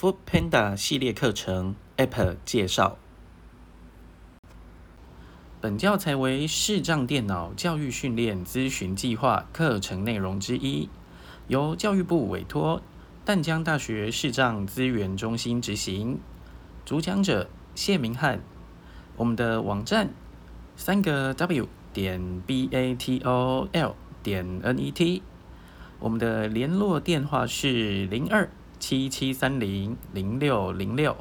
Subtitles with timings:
[0.00, 2.98] Food Panda 系列课程 Apple 介绍。
[5.60, 10.88] 本教材为视障电脑教育训练咨询计划课程内容之一，
[11.48, 12.80] 由教育部委托
[13.24, 16.20] 淡江大学视障资源中心执行。
[16.84, 18.40] 主讲者谢明翰。
[19.16, 20.10] 我们的网站
[20.76, 25.22] 三个 W 点 B A T O L 点 N E T。
[25.98, 28.48] 我们的联络电话是零二
[28.78, 31.16] 七七三零零六零六。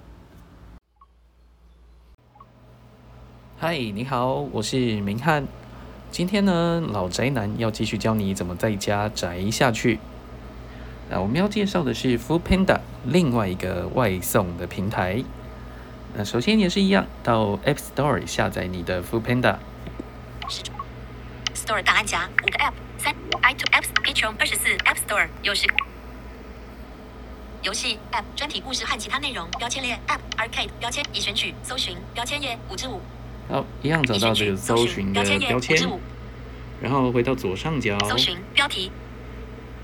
[3.60, 5.48] 嗨，你好，我是明翰。
[6.12, 10.00] 今天呢，老宅男要继续教你怎么在家宅下去。
[11.10, 15.24] 那我们要介绍的是 Food Panda，另外一个外送的平台。
[16.16, 19.58] 那首先也是一样，到 App Store 下载你的 Food Panda。
[21.56, 25.68] Store 档案夹五个 App 三 iTunes Apps Patreon 二十四 App Store 有十
[27.68, 33.02] 游戏 App 专题故事和其他内容标签列 App Arcade 标签已选取搜寻标签页五至五。
[33.50, 35.78] 好，一样找到这个搜寻的标签，
[36.82, 38.90] 然后回到左上角，搜寻标题。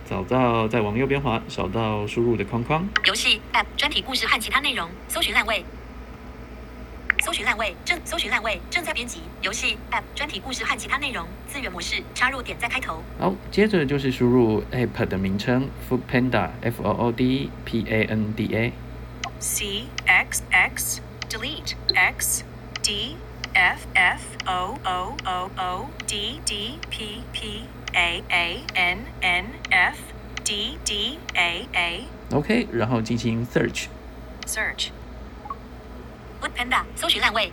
[0.10, 2.88] 找到再往右边滑，找到输入的框框。
[3.04, 5.66] 游戏 App 专题故事和其他内容搜寻烂位。
[7.24, 18.74] 搜寻烂位正搜寻烂位正在编辑游戏 App 专题故事和其他内容资源模式插入点在开头好，接着就是输入 App 的名称 Food Panda F O O D P A N D A。
[19.40, 22.44] C X X delete X
[22.82, 23.16] D
[23.54, 27.64] F F O O O O D D P P
[27.94, 29.98] A A N N F
[30.44, 33.86] D D A A OK，然后进行 Search。
[34.46, 34.90] search
[36.52, 37.52] Panda 搜寻烂位。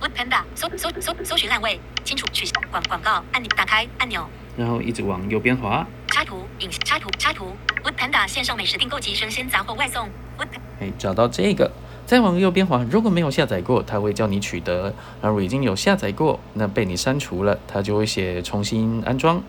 [0.00, 7.56] Wood Panda 搜搜搜搜寻烂位，清楚取消广广告按钮打开按钮，然后一直往右边滑，插图影插图插图。
[7.82, 10.08] Wood Panda 线上美食订购及生鲜杂货外送。
[10.38, 10.48] Wood
[10.80, 11.72] 哎，找到这个，
[12.06, 12.86] 再往右边滑。
[12.88, 19.42] 如果没有下载过，它会叫你取得；而我已经有下载过，那被你删除了，它就会写重新安装。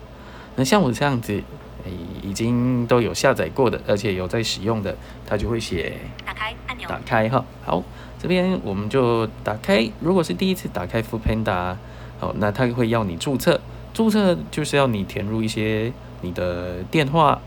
[0.56, 1.40] 那像我这样子，
[1.86, 1.90] 哎，
[2.22, 5.96] 已经都有下载过的，而且有在使用的，它就会写
[6.26, 7.44] 打开按钮打开哈。
[7.64, 7.84] 好，
[8.20, 9.88] 这边我们就打开。
[10.00, 11.76] 如果是第一次打开 Food Panda，
[12.18, 13.60] 好，那它会要你注册。
[13.94, 17.40] 注册就是要你填入一些你的电话，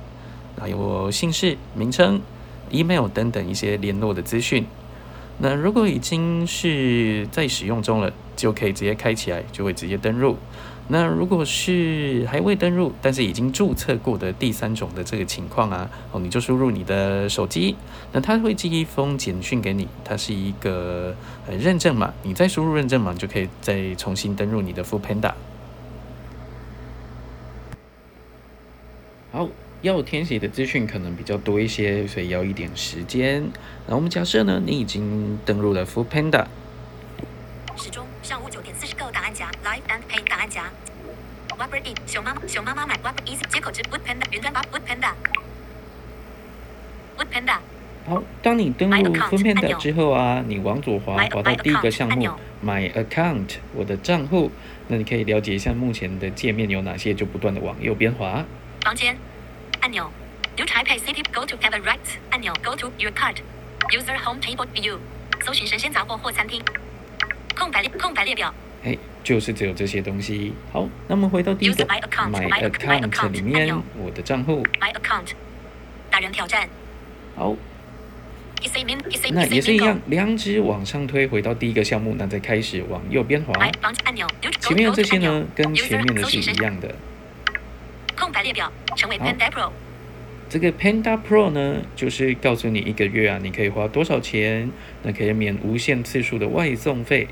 [0.59, 2.19] 还有姓氏、名称、
[2.71, 4.65] email 等等一些联络的资讯。
[5.37, 10.37] 那如果已经是在使用中了，就可以直接开起来，就会直接登入。
[10.93, 17.75] 那如果是还未登入，但是已经注册过的第三种的这个情况啊，哦，你就输入你的手机，
[18.11, 21.15] 那它会寄一封简讯给你，它是一个
[21.47, 25.33] 呃认证码，你再输入认证码，就可以再重新登入你的 f o o Panda。
[29.31, 29.49] 好，
[29.81, 33.43] 要填写的资讯可能比较多一些，所以要一点时间。
[33.87, 36.45] 那我们假设呢，你已经登录了 f o o Panda，
[37.77, 40.65] 时钟上午九点四十购档案夹 Live and Pay 档案夹。
[41.57, 45.13] Whopper Eat 熊妈妈熊妈妈买 Whopper Easy 接口至 Wood Panda 云端 Wood Panda
[47.17, 47.59] Wood Panda
[48.07, 52.27] 好，当你登录 Food Panda 之后啊，你往左滑滑到第一个项目
[52.65, 54.51] My Account，我的账户，
[54.87, 58.43] 那你可以了解一下目前的界面有哪些，就不断的往右边滑。
[58.81, 59.15] 房间
[59.81, 60.11] 按钮
[60.57, 61.99] New Taipei City Go to Have a Right
[62.31, 63.37] 按钮 Go to Your Card
[63.91, 64.97] User Home Table View
[65.45, 66.61] 搜寻神仙杂货或餐厅
[67.55, 68.53] 空白列空白列表
[68.83, 70.53] 哎，就是只有这些东西。
[70.71, 74.63] 好，那么回到第一个 my account, My 里面，我的账户。
[74.79, 75.31] My Account
[76.09, 76.67] 打人挑战
[77.35, 77.55] 好
[79.31, 83.53] 那也是一样，两指往上推，回到第一个项目，那再开始往右边滑。
[84.59, 86.95] 前面的这些呢，跟前面的是一样的。
[88.15, 89.69] 空白列表成为 Panda Pro
[90.47, 94.69] 这个 Panda Pro 呢，就是告诉你一个月啊，你可以花多少钱，
[95.01, 97.27] 那可以免无限次数的外送费。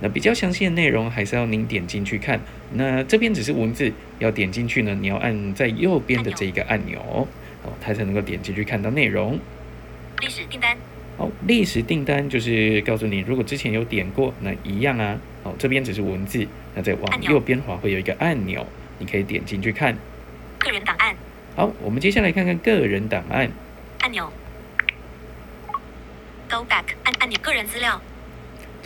[0.00, 2.40] 那比较详细的内容还是要您点进去看。
[2.72, 7.28] 那这边只是文字，要点进去呢，你要按在右边的这一个按钮，
[7.62, 9.38] 哦，它才能够点进去看到内容。
[10.20, 10.76] 历史订单
[11.16, 15.18] 好，历史订单就是告诉你，如果之前有点过，那一样啊。
[15.42, 18.66] 好，这边只是文字，那再往右边滑会有一个按钮，
[18.98, 19.96] 你可以点进去看。
[20.58, 21.14] 个人档案
[21.54, 23.48] 好，我们接下来看看个人档案。
[24.00, 24.30] 按钮
[26.50, 28.00] Go Back 按按钮个人资料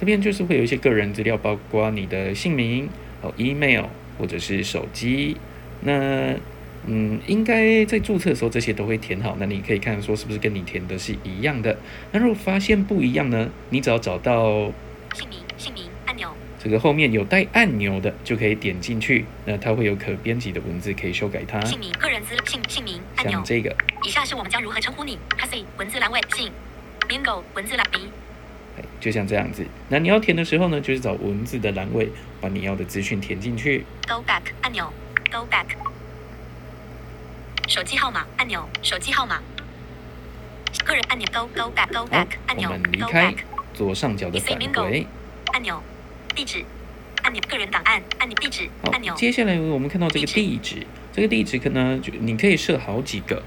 [0.00, 2.88] 这边就是会有一些个人资料，包括你的姓名、
[3.20, 3.84] 哦 email
[4.18, 5.36] 或者是手机。
[5.82, 6.34] 那
[6.86, 9.36] 嗯，应该在注册的时候这些都会填好。
[9.38, 11.76] 那你可以看说是不是跟你填的是一样的。
[12.12, 14.72] 那如果发现不一样呢，你只要找到
[15.12, 19.26] 姓名姓名按钮这个后面有带按钮的，就可以点进去。
[19.44, 21.60] 那它会有可编辑的文字可以修改它。
[21.66, 23.76] 姓名个人资姓姓名按钮像这个，
[24.06, 26.50] 以下是我们将如何称呼你 p a s s y 文字栏位姓
[27.06, 28.19] Bingo 文字栏名哎，
[29.00, 29.66] 就像这样子。
[29.88, 32.08] 那你要填的时候呢，就是找文字的栏位，
[32.40, 33.84] 把你要的资讯填进去。
[34.06, 34.92] Go back 按钮
[35.30, 35.66] ，Go back。
[37.68, 39.40] 手机号码按钮，手机号码。
[40.84, 43.36] 个人按钮，Go Go back Go back，按钮我们离，Go 开 back
[43.74, 45.06] 左上角的返回。
[45.52, 45.82] 按钮，
[46.34, 46.64] 地址
[47.22, 53.42] 按钮，个人档案按钮，地址按钮，，接下来我们看到这个地址，这个地址可能就你可以设好几个，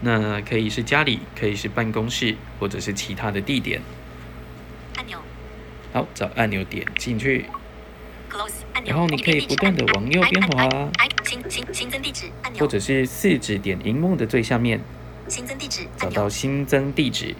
[0.00, 3.80] 那可以是家里，可以是办公室，或者是其他的地点。
[4.96, 5.18] 按钮。
[5.92, 7.46] 好，找按钮点进去。
[8.86, 10.68] 然后你可以不断的往右边滑。
[12.58, 14.80] 或者是四指点荧幕的最下面，
[15.28, 17.34] 新增地址找到新增地址。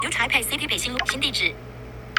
[0.00, 1.52] ，New Taipei City 北新路新地址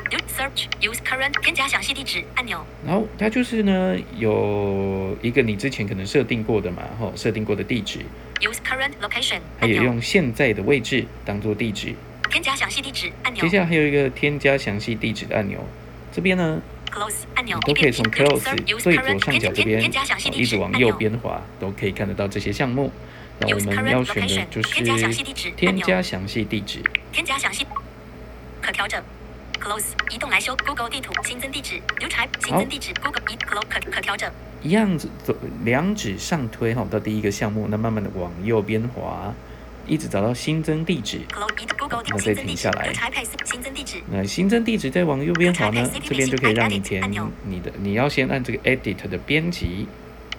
[0.09, 7.99] ，New Search Use Current 添加详细地址按钮，然后它就是呢有一个你之前可能设定过的嘛，吼，设定过的地址
[8.39, 11.93] ，Use Current Location，还有用现在的位置当做地址。
[12.33, 15.59] 添加详细地址按钮接下来还有一个添加详细地址的按钮，
[16.11, 16.59] 这边呢
[16.91, 19.83] ，Close 按钮，你都可以从 Close Use 最左上角这边，
[20.31, 22.91] 一直往右边滑，都可以看得到这些项目。
[23.37, 26.79] 那我们要选的就添加详细是地址按添加详细地址。
[27.11, 27.67] 添加详细，
[28.59, 28.99] 可调整。
[29.61, 34.31] Close 移动来修 Google 地图新增地址 New Type 新增地址 Google 移 Close 可可调整。
[34.63, 39.31] 一样子走两指上推哈，到第一个项目，那慢慢的往右边滑，
[39.85, 41.19] 一直找到新增地址，
[42.09, 42.91] 那再停下来。
[44.09, 45.89] 那新增地址再往右边滑呢？
[46.03, 47.03] 这边就可以让你填
[47.45, 47.71] 你的。
[47.79, 49.87] 你要先按这个 edit 的编辑。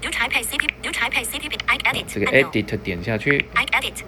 [0.02, 2.05] New Taipei cp i Edit。
[2.08, 3.44] 这个 edit 点下去。
[3.55, 4.02] Edit。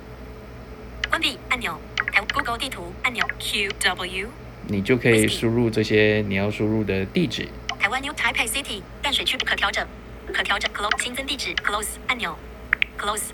[1.09, 1.79] 关闭按钮。
[2.13, 4.29] 还有 Google 地图按钮 Q W。
[4.69, 7.47] 你就可以输入这些你要输入的地址。
[7.79, 9.87] 台湾 New Taipei City 淡水区不可调整，
[10.33, 12.37] 可调整 close 新增地址 close 按钮
[12.99, 13.29] close。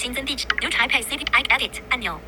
[0.00, 2.18] 新增地址 New Taipei City I Edit 按钮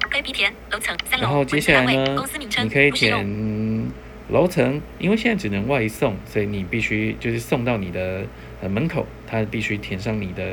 [0.70, 3.90] 楼层三楼然后接下来呢公司名，称你可以填
[4.28, 8.26] 楼层，因为现在只能外送，所以你必须就是送到你的
[8.60, 10.44] 呃门口，它必须填上你的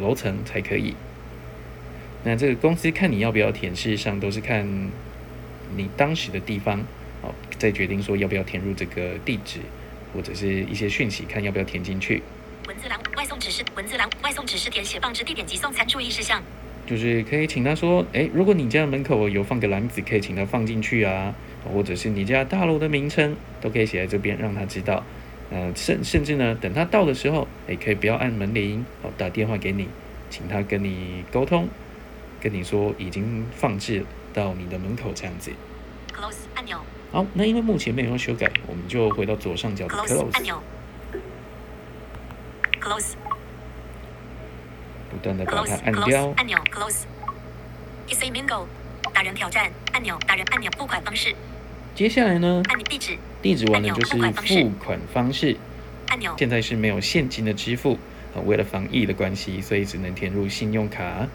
[0.00, 0.94] 楼层才可以。
[2.22, 4.64] 那这个公司看你要不要填，事实上都是看
[5.74, 6.78] 你当时的地方，
[7.22, 9.58] 哦，再决定说要不要填入这个地址
[10.14, 12.22] 或者是一些讯息，看要不要填进去。
[12.68, 16.40] 文字栏外送指示文字栏外送指示填写放置地点及送餐注意事项。
[16.88, 21.34] 就是可以请他说，诶，如果你家门口有放个篮子，可以请他放进去啊，
[21.70, 25.04] 或者是你家大楼的名称，都可以写在这边，让他知道。
[25.50, 29.86] 呃，甚甚至呢，等他到的时候，诶，可以不要按门铃，哦，打电话给你，
[30.30, 31.68] 请他跟你沟通，
[32.40, 34.02] 跟你说已经放置
[34.32, 35.50] 到你的门口这样子。
[36.14, 36.78] Close 按钮
[37.12, 40.62] 好，那因为目前没有修改，我们就回到左上角的 Close 按钮
[42.80, 43.12] Close
[45.18, 46.32] 不断的把它按掉。
[46.36, 47.02] 按钮 Close
[48.08, 48.64] a Mingo
[49.12, 51.34] 打人挑战按钮打人按钮付款方式
[51.94, 55.56] 接下来呢，按钮地址地址完了就是付款方式付款方式。
[56.06, 57.98] 按钮现在是没有现金的支付，
[58.34, 61.26] 啊，为了防疫的关系，所以只能填入信用卡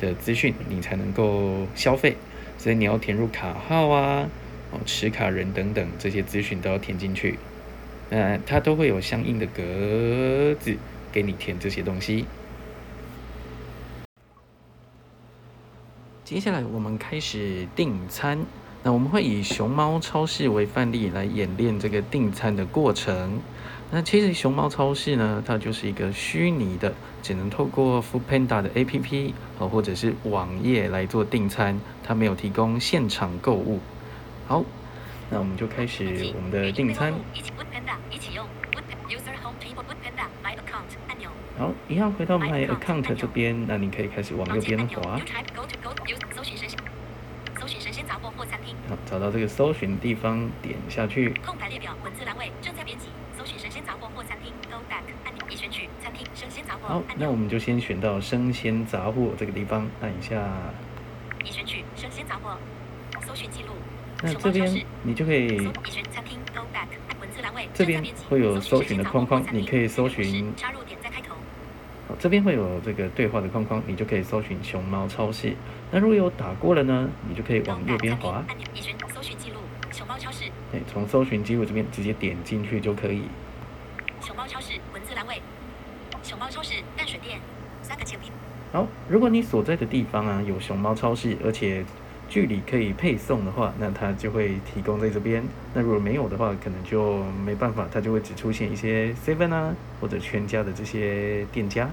[0.00, 2.16] 的资讯，你才能够消费。
[2.56, 4.26] 所以你要填入卡号啊，
[4.70, 7.38] 哦，持卡人等等这些资讯都要填进去。
[8.08, 10.76] 那它都会有相应的格子
[11.12, 12.24] 给你填这些东西。
[16.24, 18.46] 接下来我们开始订餐。
[18.82, 23.38] 那我们会以熊猫超市为范例来演练这个订餐的过程。
[23.90, 33.80] 那其实熊猫超市呢，它就是一个虚拟的，只能透过 Food Panda 的 APP 哦，或者是网页来做订餐，它没有提供现场购物。
[34.46, 34.64] 好，
[35.28, 37.12] 那我们就开始我们的订餐。
[41.56, 46.76] 好，一样回到 My Account 这边，那你可以开始往右边滑 New，Type Go to Go Use 搜寻生鲜
[47.60, 51.30] 搜寻生鲜杂货或餐厅好，找到这个搜寻地方，点下去。
[51.44, 53.06] 空白列表文字栏位正在编辑
[53.38, 60.48] 搜寻生鲜杂货或餐厅 Go Back 按钮已选取餐厅生鲜杂货好，那我们就先选到生鲜杂货这个地方，按一下。
[61.44, 62.56] 已选取生鲜杂货
[63.26, 63.72] 搜寻记录
[64.22, 66.86] 那这边你就可以已选餐厅 Go Back
[67.20, 70.50] 文字栏位这边会有搜寻的框框你可以搜寻
[72.14, 75.52] 好，这边会有这个对话的框框，你就可以搜寻熊猫超市。
[75.90, 79.56] 那如果有打过了呢，你就可以往右边滑，按钮已选搜寻记录
[79.90, 83.22] 熊猫超市对，从搜寻记录这边直接点进去就可以。
[84.20, 85.42] 熊猫超市文字栏位，
[86.22, 87.40] 熊猫超市淡水店
[87.82, 88.30] 三个钱币，
[88.70, 91.84] 好，如果你所在的地方啊有熊猫超市，而且
[92.34, 95.40] 距离可以配送的话，那它就会提供在这边。
[95.72, 101.88] 那如果没有的话，可能就没办法，它就会只出现一些 Seven 啊或者全家的这些店家。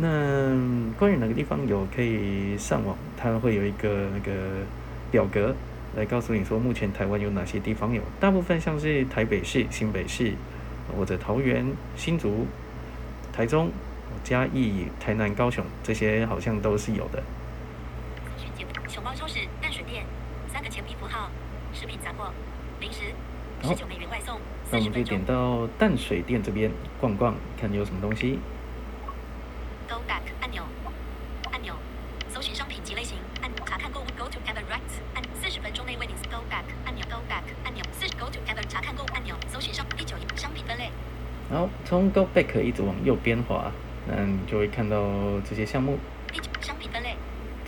[0.00, 0.58] 那
[0.98, 4.32] 关于哪个地方有可以上网，它会有一个那个
[5.10, 5.54] 表格
[5.94, 8.00] 来告诉你说，目前台湾有哪些地方有。
[8.18, 10.32] 大部分像是台北市、新北市，
[10.96, 12.46] 或者桃园、新竹、
[13.34, 13.70] 台中、
[14.24, 17.22] 嘉义、台南、高雄这些好像都是有的。
[18.92, 20.04] 熊猫超市、淡水店，
[20.52, 21.30] 三个钱币符号，
[21.72, 22.30] 食品杂货，
[22.78, 23.04] 零食，
[23.62, 24.38] 好十九美元外送，
[24.70, 25.24] 那我们就点。
[25.24, 26.70] 到淡水店这边
[27.00, 28.38] 逛逛，看有什么东西。
[29.88, 30.62] Go back 按钮，
[31.50, 31.74] 按钮，
[32.28, 34.84] 搜寻商品及类型，按查看购物 Go to Gather Right
[35.14, 40.90] 按四十分钟内为你 Go back 按钮 Go back 按钮四 Go to Gather 查看购物按钮，搜寻商第九页商品分类，
[41.48, 43.72] 好，从 Go Back 一直往右边滑，
[44.06, 45.00] 那你就会看到
[45.48, 45.98] 这些项目。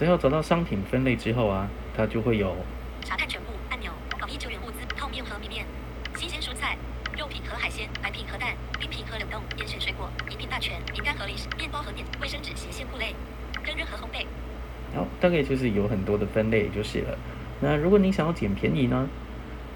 [0.04, 2.54] 第九商品分类，最后找到商品分类之后啊，它就会有
[3.00, 5.64] 查看全部按钮，统一救援物资泡面和米面，
[6.14, 6.76] 新鲜蔬菜、
[7.16, 13.14] 肉品和海鲜、白品和蛋、冰品和冷冻、严选水果、饮品大全、饼干和零食、面包和面、卫生纸、鞋线裤类、
[13.64, 14.26] 烹饪和烘焙。
[14.94, 17.18] 好，大概就是有很多的分类就是了。
[17.62, 19.08] 那如果你想要捡便宜呢，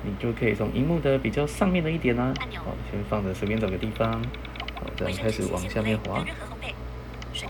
[0.03, 4.13] 你就可以从荧幕的比较上面的一点呢、好，先放着，随便找个地方，
[4.75, 6.75] 好，这卫样开始往下面滑裤类烹，饪和烘焙，
[7.33, 7.49] 水，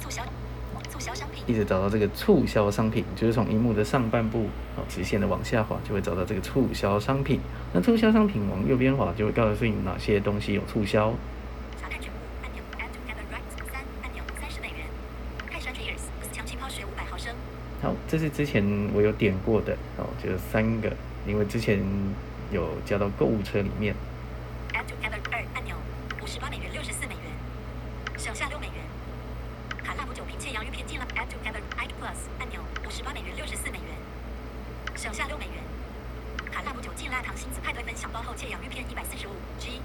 [0.00, 0.22] 促销，
[0.88, 1.33] 促销商品。
[1.46, 7.40] 一直找到这个促销商品，就是从荧幕的上半部，好，直线的往下滑，就会找到这个促销商品。
[7.72, 11.12] 那促销商品往右边滑，就会告诉你哪些东西有促销。
[11.80, 14.86] 查看全部按钮，Add to Gather Right 三按钮三十美元，
[15.50, 16.00] 泰山 Cheers
[16.32, 17.34] 强气泡水五百毫升，
[17.82, 20.90] 好，这是之前我有点过的，哦，就是三个，
[21.26, 21.78] 因为之前
[22.50, 23.94] 有加到购物车里面。
[24.72, 25.76] Add to Gather 二按钮
[26.22, 28.76] 五十八美元六十四美元，省下六美元。
[29.84, 33.92] 卡纳布酒瓶切洋芋片进了 Add to Gather i Plus 按钮五十八美元六十四美元，
[34.96, 35.60] 省下六美元。
[36.50, 39.80] 卡纳布酒劲辣糖亲子派对分享包后切洋芋片一百四十五 G，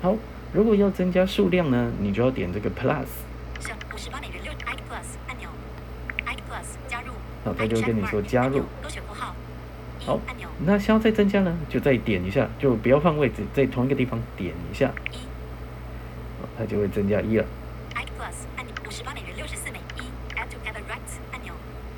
[0.00, 0.16] 好，
[0.52, 3.06] 如果要增加数量呢，你就要点这个 Plus。
[3.60, 5.48] 省五十八美元六 i Plus 按钮
[6.26, 7.12] i Plus 加入。
[7.44, 8.62] 好，他就会跟你说加入。
[8.82, 9.34] 多选符号。
[10.04, 10.20] 好
[10.64, 15.16] 那想要再增加呢，就再点一下，就不要换位置，在同一个地方点一下，一
[16.40, 17.44] 好它就会增加一了。
[17.94, 20.00] i Plus 按钮五十八美元六十四美一
[20.34, 20.98] Add to Gather Right
[21.30, 21.54] 按钮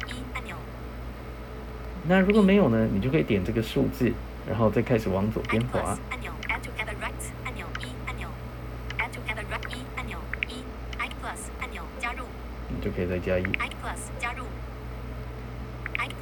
[0.06, 0.54] 一按钮
[2.06, 4.12] 那如果没有呢，你就可以点这个数字，
[4.46, 5.96] 然后再开始往左边滑。
[6.10, 8.28] 按钮 Add to Gather Right 按钮一按钮
[8.98, 10.62] Add to Gather Right 一按钮一
[10.98, 12.24] i Plus 按钮加入
[12.74, 13.44] 你就可以再加一。
[14.18, 14.44] 加入。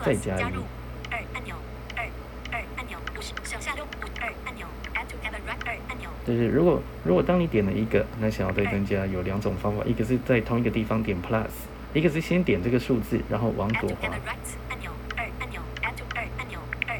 [0.04, 0.42] 再加一
[1.10, 1.54] 二按钮。
[1.96, 2.04] 二
[2.52, 2.98] 二按钮。
[3.16, 3.32] 五十。
[3.44, 3.88] 省下六五
[4.20, 4.66] 二按钮。
[4.94, 6.10] Add to Gather Right 二按钮。
[6.26, 11.48] 就是如果如果当你点了一个，那想要再增加有两种方法，一个是在同一个地方点 Plus，
[11.94, 14.08] 一个是先点这个数字，然后往左滑。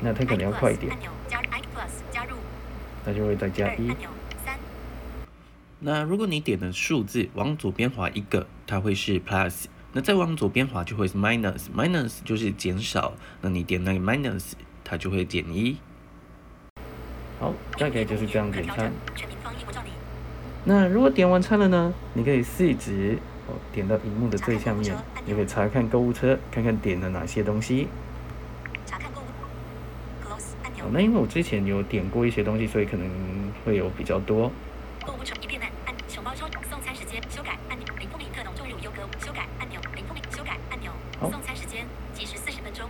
[0.04, 0.90] 那它可能要快一点。
[0.92, 1.10] 按钮。
[1.28, 1.46] 加入。
[1.50, 2.36] I Plus 加入。
[3.04, 3.86] 它就会再加一
[5.84, 11.64] 那如果你点的数字往左边滑一个，它会是 plus；那再往左边滑就会是 minus。
[11.76, 14.52] minus 就是减少，那你点那个 minus，
[14.84, 15.76] 它就会减一。
[17.40, 18.92] 好，大概就是这样点餐。
[20.64, 21.92] 那如果点完餐了呢？
[22.14, 24.96] 你可以四指哦，点到屏幕的最下面，
[25.26, 27.88] 你可以查看购物车，看看点了哪些东西。
[28.86, 29.24] 查看购物。
[30.24, 30.90] Close 按钮哦，。
[30.92, 33.10] 那因为我之前有点过一些东西，所以可能
[33.64, 34.52] 会有比较多。
[35.04, 35.34] 购物车
[41.22, 42.84] 好送餐时间计时四十分钟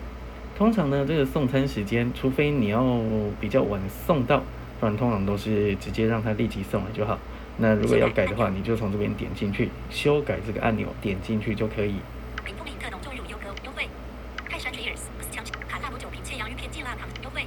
[0.56, 2.82] 通常呢，这个送餐时间，除非你要
[3.38, 4.42] 比较晚送到，
[4.80, 7.18] 不然通常都是直接让他立即送来就好。
[7.58, 11.96] 那如果要改的话，你就从这边点进去，修改这个按钮，点进去就可以。
[12.46, 13.86] 林凤梨特浓重乳优格优惠
[14.48, 17.46] 泰山 Cheers 强卡辣姆酒瓶切洋芋片劲辣糖优惠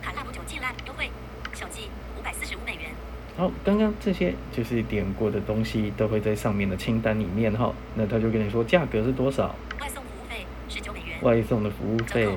[0.00, 1.10] 卡辣姆酒劲辣优惠
[1.54, 2.92] 小计五百四十五美元
[3.36, 7.72] 好，刚刚这些就是点过的东西，都会在上面的清单里面哈。
[7.96, 12.28] 那他就跟你说价格是多少，外送服务费十九美元外送的服务费。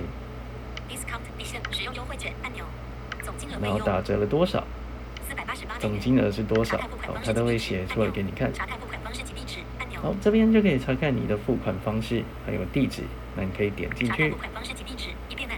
[3.62, 4.63] 然后打折了多少，
[5.79, 8.51] 总金额是多少，好，他都会写出来给你看。
[10.01, 13.01] 好，这边就可以查看你的付款方式还有地址，
[13.36, 14.29] 那你可以点进去。
[14.29, 14.38] 付。
[14.38, 15.50] 款方式及地址，一遍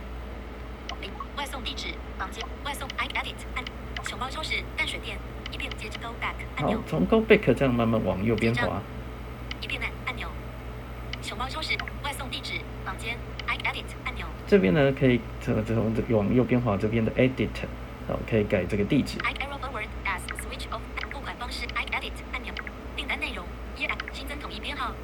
[1.35, 2.43] 外送地址，房间。
[2.63, 3.63] 外送 I edit 按。
[4.05, 5.17] 熊猫超市淡水店，
[5.51, 8.81] 一遍接着 Go back 按钮，，好从 Go Back 这样慢慢往右边滑。
[9.61, 10.27] 一遍按按钮。
[11.21, 12.53] 熊猫超市外送地址，
[12.89, 13.15] 房间。
[13.45, 14.25] I edit 按钮。
[14.47, 17.49] 这边呢，可以从从这往右边滑这边的 Edit，
[18.07, 19.19] 好，可以改这个地址。
[19.21, 20.81] I arrow forward as switch off
[21.11, 21.67] 付款方式。
[21.75, 22.51] I edit 按钮，
[22.95, 23.45] 订单内容。
[23.77, 24.95] 页新增统一编号。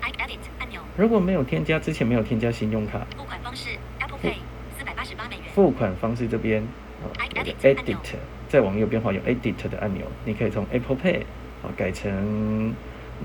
[0.00, 3.78] I edit 按钮，如果没有添加之前没有添加信用卡，付款方式。
[4.00, 4.34] Apple Pay
[4.76, 5.44] 四百八十八美元。
[5.54, 6.66] 付款方式这边
[7.62, 7.94] ，Edit
[8.48, 11.22] 再往右边滑有 Edit 的按钮，你可以从 Apple Pay，
[11.62, 12.74] 好，改成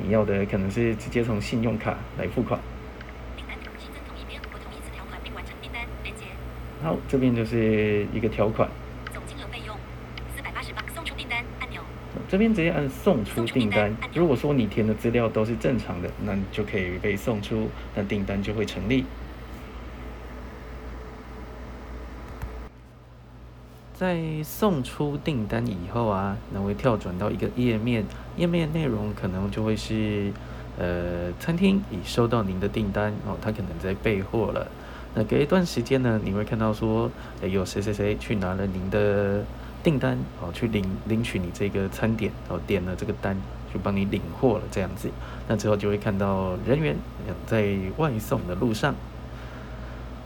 [0.04, 2.60] 你要的可能是直接从信用卡来付款。
[3.36, 5.82] 订单新增同一边，我同意此条款并完成订单。
[6.04, 6.26] 连接
[6.84, 8.70] 好，这边就是一个条款，
[9.14, 9.74] 总金额费用
[10.36, 11.82] 四百八十八，送出订单按钮。
[12.28, 13.96] 这边直接按送出订单。
[14.14, 19.06] 如果说你填的资料都是正常的，那你就可以被送出，那订单就会成立。
[23.94, 28.04] 在送出订单以后啊，那会跳转到一个页面，
[28.36, 30.34] 页面内容可能就会是，
[30.78, 34.68] 呃，餐厅已收到您的订单哦，他可能在备货了。
[35.16, 37.10] 那隔一段时间呢，你会看到说，
[37.42, 39.44] 诶有谁谁谁去拿了您的
[39.84, 43.38] 订单哦，去领领取你这个餐点哦，点了这个单，
[43.72, 45.10] 就帮你领货了这样子。
[45.48, 46.96] 那之后就会看到人员
[47.46, 48.96] 在外送的路上。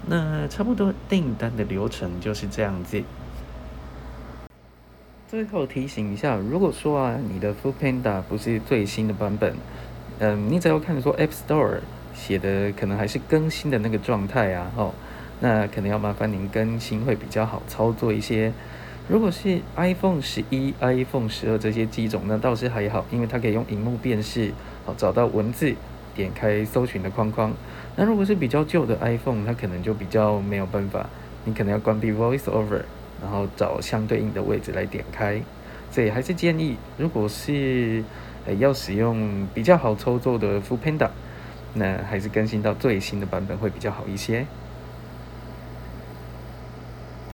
[0.10, 3.03] 那差不多订单的流程就是这样子。
[5.27, 9.53] 最后提醒一下，如果说啊，你的 Food Panda 不是最新的版本，
[10.20, 11.82] 嗯，你只要看说 App Store
[12.17, 14.91] 写的可能还是更新的那个状态啊，哦，
[15.39, 18.51] 那可能要麻烦您更新会比较好操作一些。
[19.07, 24.51] 如果是 iPhone 十一、iPhone 十二这些机种，那倒是还好，因为它可以用荧幕辨识，
[24.86, 25.74] 哦，找到文字，
[26.15, 27.53] 点开搜寻的框框。
[27.95, 31.07] 那如果是比较旧的 iPhone，它可能就比较没有办法，
[31.45, 32.81] 你可能要关闭 Voice Over。
[33.19, 35.41] 然后找相对应的位置来点开，
[35.89, 38.03] 所以还是建议，如果是
[38.45, 41.09] 呃要使用比较好操作的 f o o Panda，
[41.77, 44.46] 那还是更新到最新的版本会比较好一些。